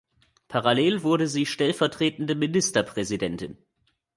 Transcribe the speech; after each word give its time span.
Parallel 0.47 1.03
wurde 1.03 1.27
sie 1.27 1.45
stellvertretende 1.45 2.33
Ministerpräsidentin. 2.33 3.59